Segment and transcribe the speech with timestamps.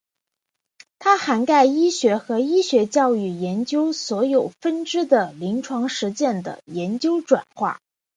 [0.97, 7.79] 它涵盖医学和医学教育研究所有分支的临床实践的研究转化。